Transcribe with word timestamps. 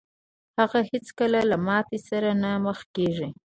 هغه 0.59 0.79
هېڅکله 0.91 1.39
له 1.51 1.57
ماتې 1.67 1.99
سره 2.09 2.29
نه 2.43 2.51
مخ 2.65 2.79
کېږي. 2.95 3.27